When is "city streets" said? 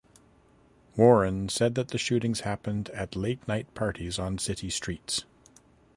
4.39-5.25